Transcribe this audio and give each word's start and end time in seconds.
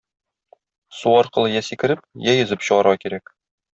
Су 0.99 1.13
аркылы 1.17 1.51
я 1.57 1.63
сикереп, 1.67 2.01
я 2.31 2.35
йөзеп 2.39 2.67
чыгарга 2.69 2.97
кирәк. 3.05 3.35